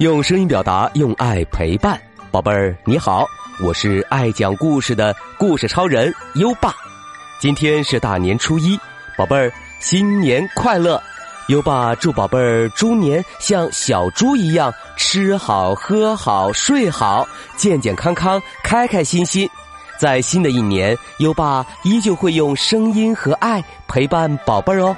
[0.00, 2.00] 用声音表达，用爱陪伴，
[2.30, 3.26] 宝贝儿你好，
[3.62, 6.74] 我是爱讲故事的故事超人优爸。
[7.38, 8.80] 今天是大年初一，
[9.14, 10.98] 宝贝儿新年快乐！
[11.48, 19.46] 优爸祝宝贝儿猪年像小猪一样吃好喝好睡好，健健康康，开开心心。
[19.98, 24.96] 在新的一年，优爸依旧会用声音和爱陪伴宝贝儿哦。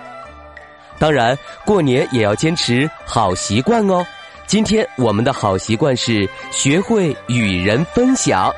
[0.96, 4.06] 当然，过年也要坚持好习惯哦。
[4.46, 8.52] 今天我们的好习惯是学会与人分享。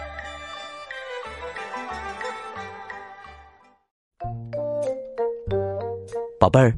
[6.41, 6.75] 宝贝儿，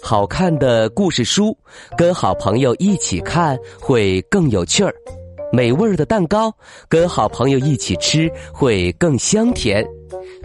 [0.00, 1.56] 好看的故事书
[1.96, 4.94] 跟好朋友一起看会更有趣儿，
[5.52, 6.54] 美味的蛋糕
[6.88, 9.84] 跟好朋友一起吃会更香甜。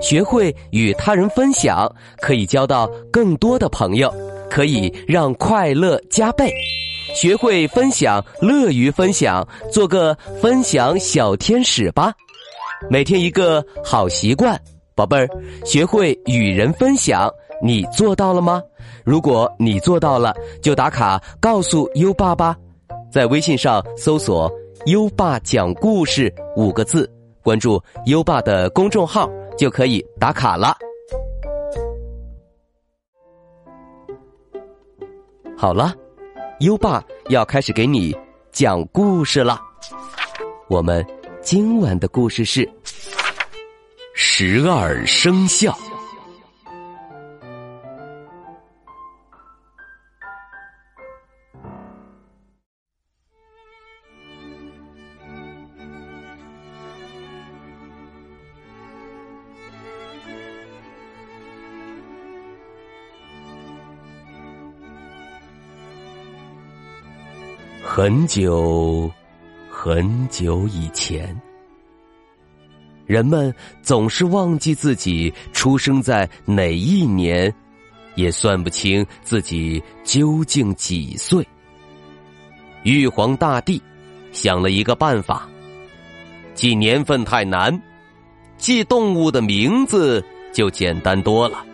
[0.02, 1.90] 学会与他人分享，
[2.20, 4.14] 可以交到更多的朋友，
[4.50, 6.54] 可以让快乐加倍。
[7.16, 12.14] 学会分享，乐于分享，做个分享小天使吧。
[12.90, 14.60] 每天一个好习惯，
[14.94, 15.28] 宝贝儿，
[15.66, 17.32] 学会与人分享，
[17.64, 18.62] 你做到了吗？
[19.04, 22.56] 如果你做到了，就打卡告诉优爸吧。
[23.12, 24.52] 在微信上搜索
[24.86, 27.10] “优爸讲故事”五个字，
[27.42, 30.78] 关注优爸的公众号就可以打卡了。
[35.58, 35.94] 好了。
[36.60, 38.16] 优爸要开始给你
[38.52, 39.62] 讲故事了。
[40.68, 41.06] 我们
[41.40, 42.68] 今晚的故事是
[44.16, 45.78] 十二生肖。
[67.98, 69.12] 很久，
[69.72, 71.36] 很久以前，
[73.08, 77.52] 人们总是忘记自己出生在哪一年，
[78.14, 81.44] 也算不清自己究竟几岁。
[82.84, 83.82] 玉皇大帝
[84.32, 85.50] 想了一个办法，
[86.54, 87.82] 记年份太难，
[88.58, 91.66] 记动物的名字就简单多了，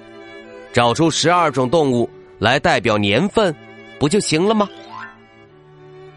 [0.72, 2.10] 找出十二种动物
[2.40, 3.54] 来代表年份，
[4.00, 4.70] 不就行了吗？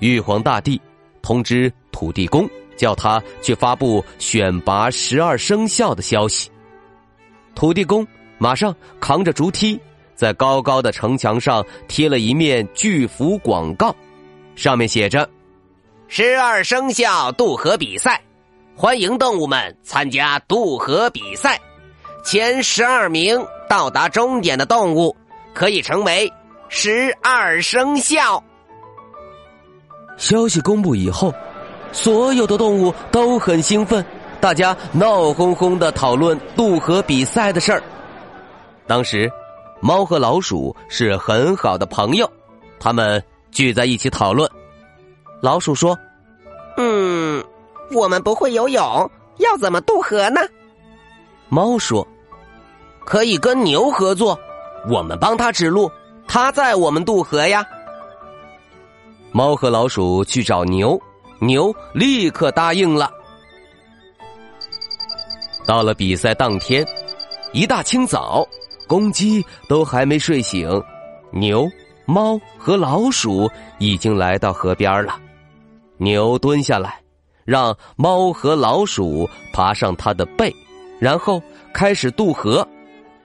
[0.00, 0.80] 玉皇大帝
[1.22, 6.50] 通知土地公，叫他去发布选拔十二生肖的消息。
[7.54, 8.06] 土地公
[8.38, 9.80] 马上扛着竹梯，
[10.14, 13.94] 在高高的城墙上贴了一面巨幅广告，
[14.54, 15.28] 上面写着
[16.06, 18.22] ：“十二生肖渡河比赛，
[18.76, 21.58] 欢迎动物们参加渡河比赛。
[22.22, 25.16] 前十二名到达终点的动物，
[25.54, 26.30] 可以成为
[26.68, 28.42] 十二生肖。”
[30.16, 31.32] 消息公布以后，
[31.92, 34.04] 所有的动物都很兴奋，
[34.40, 37.82] 大家闹哄哄的讨论渡河比赛的事儿。
[38.86, 39.30] 当时，
[39.80, 42.30] 猫和老鼠是很好的朋友，
[42.78, 44.50] 他们聚在一起讨论。
[45.40, 45.98] 老鼠说
[46.78, 47.44] ：“嗯，
[47.92, 50.40] 我们不会游泳，要怎么渡河呢？”
[51.50, 52.06] 猫说
[53.04, 54.38] ：“可以跟牛合作，
[54.88, 55.90] 我们帮他指路，
[56.26, 57.64] 他载我们渡河呀。”
[59.36, 60.98] 猫和老鼠去找牛，
[61.40, 63.10] 牛立刻答应了。
[65.66, 66.82] 到了比赛当天，
[67.52, 68.48] 一大清早，
[68.88, 70.82] 公鸡都还没睡醒，
[71.32, 71.68] 牛、
[72.06, 73.46] 猫和老鼠
[73.78, 75.20] 已经来到河边了。
[75.98, 76.98] 牛蹲下来，
[77.44, 80.50] 让猫和老鼠爬上它的背，
[80.98, 81.42] 然后
[81.74, 82.66] 开始渡河。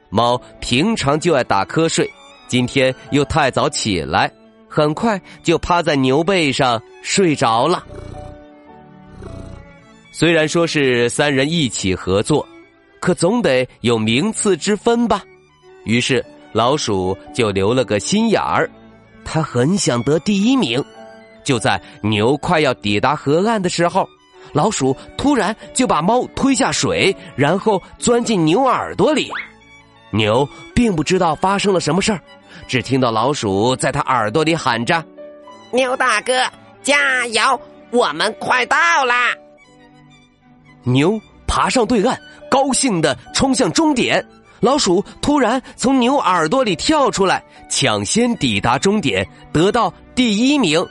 [0.10, 2.12] 猫平常就爱打瞌睡，
[2.50, 4.30] 今天又太早起来。
[4.72, 7.84] 很快就趴在牛背上睡着了。
[10.14, 12.48] 虽然说是三人一起合作，
[13.02, 15.22] 可总得有名次之分吧。
[15.84, 18.70] 于是老鼠就留了个心眼儿，
[19.26, 20.82] 他很想得第一名。
[21.44, 24.08] 就在牛快要抵达河岸的时候，
[24.54, 29.30] 老鼠突然就把猫推下水，然后钻进牛耳朵里。
[30.12, 32.22] 牛并不知道发生了什么事儿。
[32.68, 35.04] 只听到老鼠在他耳朵里喊着
[35.72, 36.34] ：“牛大哥，
[36.82, 37.60] 加油！
[37.92, 39.36] 我们快到啦！”
[40.84, 42.18] 牛爬上对岸，
[42.50, 44.26] 高兴的冲向终点。
[44.62, 50.88] 老鼠突然从牛耳朵里跳出来，抢先抵达终点，得到第一名。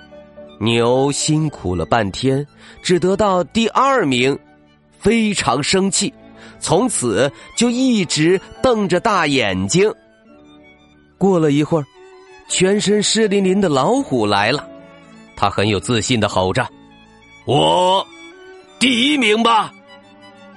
[0.61, 2.47] 牛辛苦了半天，
[2.83, 4.39] 只得到第二名，
[4.99, 6.13] 非常生气，
[6.59, 9.91] 从此就一直瞪着大眼睛。
[11.21, 11.85] 过了一会儿，
[12.49, 14.67] 全身湿淋淋的老虎来了，
[15.37, 16.67] 他很有自信的吼着
[17.45, 18.07] ：“我
[18.79, 19.71] 第一名吧！”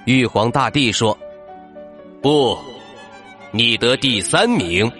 [0.06, 1.16] 玉皇大帝说
[2.22, 2.56] ：“不，
[3.50, 4.90] 你得第三名。”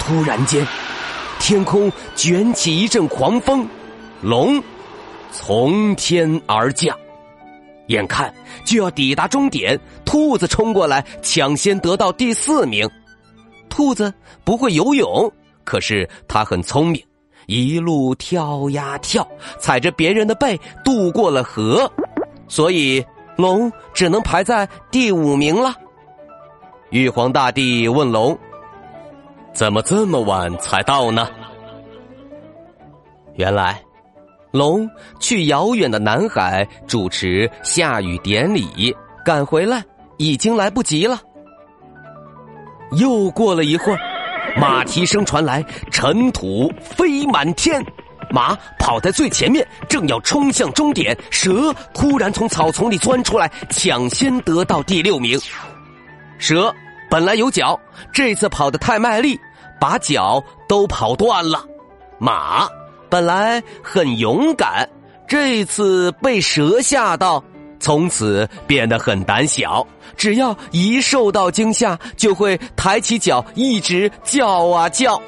[0.00, 0.66] 突然间，
[1.38, 3.68] 天空卷起一阵狂风，
[4.22, 4.62] 龙
[5.30, 6.96] 从天而降，
[7.88, 12.90] 眼看就要抵达终点，兔子冲过来抢先得到第四名。
[13.74, 15.28] 兔子不会游泳，
[15.64, 17.04] 可是它很聪明，
[17.46, 19.26] 一路跳呀跳，
[19.58, 21.90] 踩着别人的背渡过了河，
[22.46, 23.04] 所以
[23.36, 25.74] 龙只能排在第五名了。
[26.90, 28.38] 玉皇大帝问龙。
[29.52, 31.28] 怎么这么晚才到呢？
[33.34, 33.82] 原来，
[34.52, 34.88] 龙
[35.18, 38.94] 去遥远的南海主持下雨典礼，
[39.24, 39.84] 赶回来
[40.16, 41.20] 已经来不及了。
[42.96, 43.98] 又过了一会儿，
[44.56, 47.84] 马蹄声传来，尘土飞满天，
[48.30, 55.38] 马跑在最前面，正要冲向终点，蛇突然从草丛里钻出来，抢先得到第六名。
[56.38, 56.74] 蛇。
[57.10, 57.78] 本来有脚，
[58.12, 59.38] 这次跑得太卖力，
[59.78, 61.64] 把脚都跑断了。
[62.18, 62.68] 马
[63.08, 64.88] 本来很勇敢，
[65.28, 67.44] 这次被蛇吓到，
[67.84, 69.86] 从此变得很胆小。
[70.16, 75.20] 只要一受到惊吓，就会抬起脚一直叫啊叫。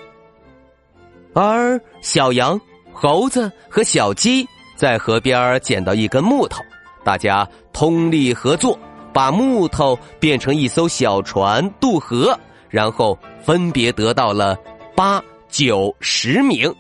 [1.35, 2.58] 而小羊、
[2.94, 6.62] 猴子和小鸡在河边捡到一根木头，
[7.05, 8.79] 大家通力合作。
[9.12, 12.38] 把木头变成一艘小船渡河，
[12.69, 14.55] 然后分别得到了
[14.94, 16.75] 八九十名。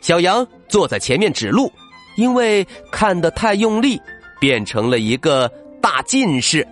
[0.00, 1.72] 小羊坐在前面指路，
[2.16, 4.00] 因为看得太用力，
[4.38, 5.50] 变成了一个
[5.80, 6.66] 大近视。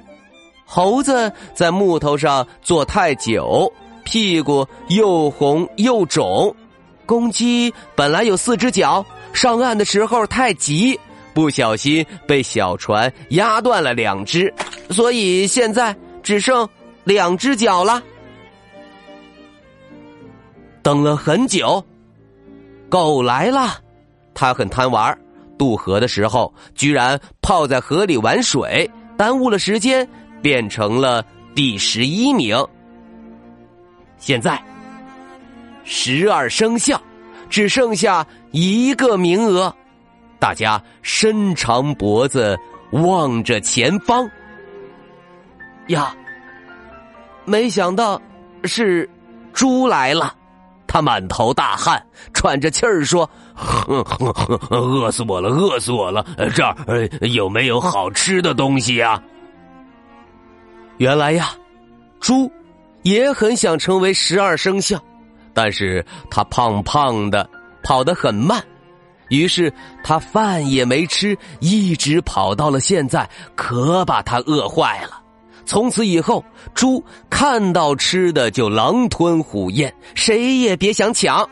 [0.64, 3.72] 猴子在木头上坐太久，
[4.04, 6.54] 屁股又红又肿。
[7.04, 10.98] 公鸡本来有四只脚，上岸的时候太急。
[11.32, 14.52] 不小心被小船压断了两只，
[14.90, 16.66] 所以现在只剩
[17.04, 18.02] 两只脚了。
[20.82, 21.84] 等了很久，
[22.88, 23.78] 狗来了，
[24.32, 25.16] 它很贪玩，
[25.58, 30.08] 渡河的时候居然泡在河里玩水，耽误了时间，
[30.42, 31.24] 变成了
[31.54, 32.56] 第十一名。
[34.18, 34.62] 现在
[35.84, 37.00] 十二生肖
[37.48, 39.74] 只剩下一个名额。
[40.38, 42.58] 大家伸长脖子
[42.90, 44.28] 望着前方，
[45.88, 46.14] 呀，
[47.44, 48.20] 没想到
[48.64, 49.08] 是
[49.52, 50.34] 猪来了。
[50.86, 53.28] 他满头大汗，喘着气儿说
[54.70, 56.24] ：“饿死我了，饿死我了！
[56.54, 59.22] 这儿有没有好吃的东西呀？”
[60.98, 61.50] 原来呀，
[62.20, 62.50] 猪
[63.02, 64.98] 也很想成为十二生肖，
[65.52, 67.48] 但是他胖胖的，
[67.82, 68.62] 跑得很慢。
[69.28, 69.72] 于是
[70.04, 75.20] 他饭也没吃，一直跑到了现在，可把他饿坏了。
[75.66, 81.46] 从此以后，猪看到吃的就狼吞虎咽，谁也别想抢。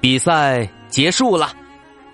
[0.00, 1.52] 比赛结束了，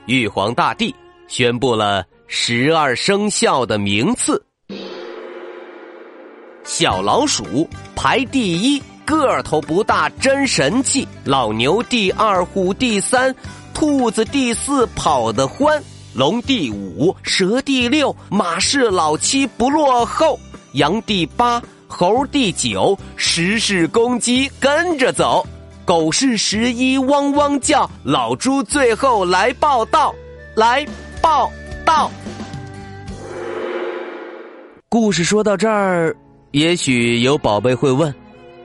[0.07, 0.95] 玉皇大帝
[1.27, 4.41] 宣布了十二生肖的名次：
[6.63, 13.35] 小老鼠排第一，个头不大，真神气；老牛第二，虎第三。
[13.73, 15.83] 兔子第四跑得欢，
[16.15, 20.39] 龙第五，蛇第六，马是老七不落后，
[20.73, 25.45] 羊第八，猴第九，十是公鸡跟着走，
[25.85, 30.15] 狗是十一汪汪叫，老猪最后来报道，
[30.55, 30.87] 来
[31.21, 31.51] 报
[31.85, 32.11] 道。
[34.89, 36.17] 故事说到这儿，
[36.53, 38.13] 也许有宝贝会问：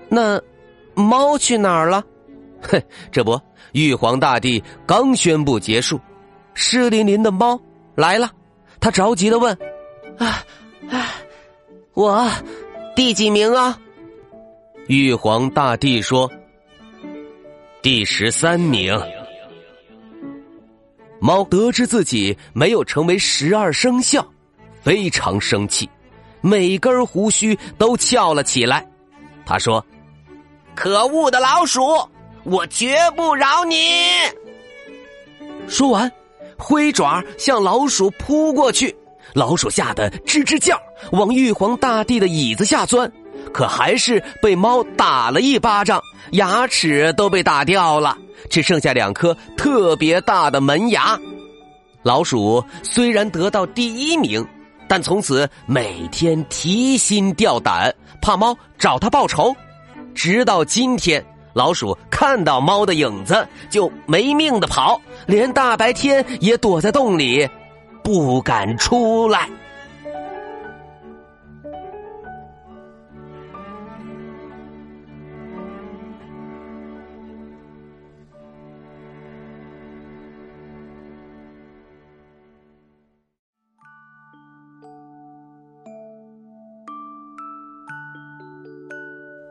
[0.10, 0.42] 那
[0.96, 2.04] 猫去哪儿了？
[2.62, 2.82] 哼，
[3.12, 3.40] 这不。
[3.74, 6.00] 玉皇大帝刚宣布结束，
[6.54, 7.60] 湿淋淋的猫
[7.94, 8.32] 来了，
[8.80, 9.56] 他着急的问
[10.18, 10.42] ：“啊，
[11.96, 12.30] 我
[12.96, 13.80] 第几名啊？”
[14.88, 16.32] 玉皇大帝说
[17.82, 18.96] ：“第十三名。”
[21.20, 24.24] 猫得知自己没有成为十二生肖，
[24.84, 25.90] 非常生气，
[26.42, 28.88] 每根胡须都翘了起来。
[29.44, 29.84] 他说
[30.76, 31.82] ：“可恶的老鼠！”
[32.46, 33.76] 我绝不饶你！
[35.68, 36.12] 说完，
[36.60, 38.96] 挥爪向老鼠扑过去。
[39.34, 40.80] 老鼠吓得吱吱叫，
[41.12, 43.12] 往玉皇大帝的椅子下钻，
[43.54, 48.18] 可还是被猫打了一巴掌，牙齿都被打掉了，
[48.50, 51.20] 只剩下两颗特别大的门牙。
[52.04, 54.46] 老鼠虽然得到第一名，
[54.88, 59.56] 但从此每天提心吊胆，怕猫找他报仇。
[60.14, 61.24] 直到今天，
[61.54, 61.98] 老鼠。
[62.10, 67.48] 看到猫的影子就没命的跑，连大白天也躲在洞里，
[68.02, 69.50] 不敢出来。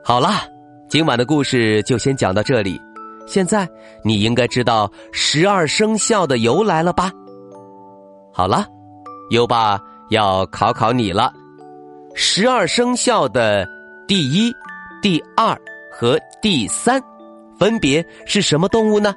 [0.06, 0.42] 好啦，
[0.86, 2.78] 今晚的故事就先讲到这里。
[3.26, 3.66] 现在
[4.04, 7.10] 你应该知道十二生肖的由来了吧？
[8.30, 8.66] 好了，
[9.30, 9.80] 优爸
[10.10, 11.32] 要考考你了。
[12.14, 13.66] 十二生肖的
[14.06, 14.52] 第一、
[15.00, 15.58] 第二
[15.90, 17.02] 和第三，
[17.58, 19.14] 分别是什么动物呢？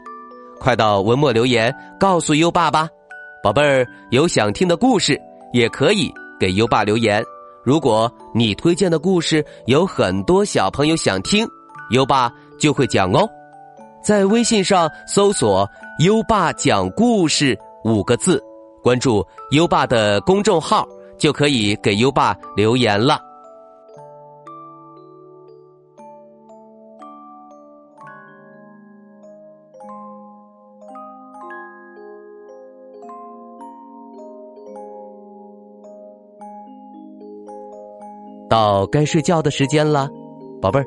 [0.57, 2.87] 快到文末留言告诉优爸吧。
[3.43, 5.19] 宝贝儿，有想听的故事
[5.51, 7.21] 也可以给优爸留言。
[7.67, 11.45] 如果你推荐的故事有很多小朋友想听，
[11.89, 13.27] 优爸就会讲哦。
[14.01, 15.69] 在微信上搜索
[15.99, 18.41] “优爸讲故事”五个字，
[18.81, 19.21] 关注
[19.51, 23.19] 优爸的公众号，就可以给优爸留言了。
[38.57, 40.09] 到该睡觉的时间了，
[40.59, 40.85] 宝贝儿，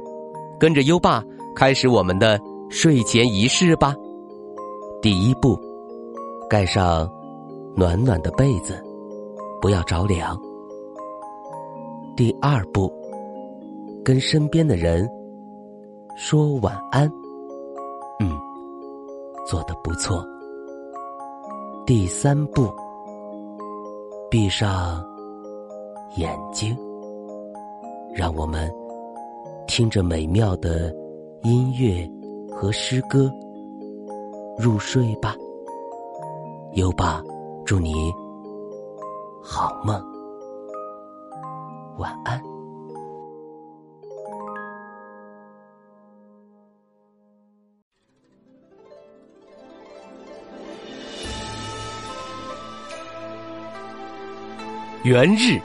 [0.59, 1.23] 跟着优爸
[1.55, 2.37] 开始我们的
[2.69, 3.95] 睡前仪式吧。
[5.01, 5.57] 第一步，
[6.49, 7.09] 盖上
[7.77, 8.77] 暖暖的被子，
[9.61, 10.37] 不要着凉。
[12.17, 12.93] 第二步，
[14.05, 15.09] 跟身边的人
[16.17, 17.09] 说晚安。
[18.19, 18.37] 嗯，
[19.47, 20.27] 做的不错。
[21.87, 22.69] 第三步，
[24.29, 25.01] 闭上
[26.17, 26.77] 眼睛。
[28.13, 28.71] 让我们
[29.67, 30.95] 听着美妙的
[31.43, 32.09] 音乐
[32.51, 33.33] 和诗歌
[34.59, 35.35] 入睡吧。
[36.75, 37.23] 优爸，
[37.65, 38.13] 祝你
[39.43, 40.01] 好梦，
[41.99, 42.41] 晚安。
[55.03, 55.59] 元日，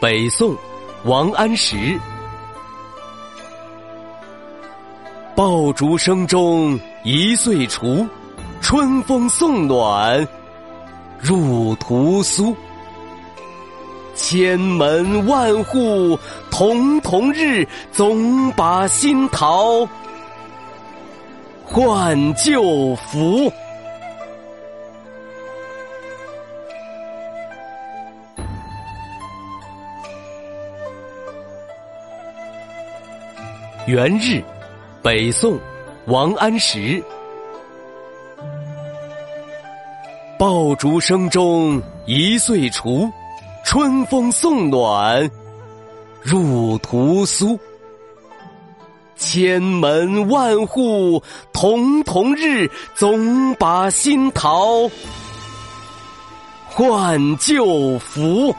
[0.00, 0.56] 北宋。
[1.04, 1.98] 王安石，
[5.34, 8.06] 爆竹声中一岁除，
[8.60, 10.28] 春风送暖
[11.18, 12.54] 入屠苏。
[14.14, 16.18] 千门万户
[16.50, 19.88] 曈曈日，总把新桃
[21.64, 23.50] 换旧符。
[33.90, 34.40] 元日，
[35.02, 35.58] 北宋，
[36.06, 37.02] 王安石。
[40.38, 43.10] 爆竹声中一岁除，
[43.64, 45.28] 春风送暖
[46.22, 47.58] 入屠苏。
[49.16, 51.20] 千门万户
[51.52, 54.88] 曈曈日，总把新桃
[56.68, 58.54] 换旧符。